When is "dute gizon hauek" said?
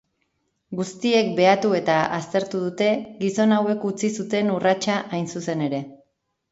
2.65-3.89